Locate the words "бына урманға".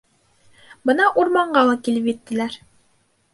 0.89-1.63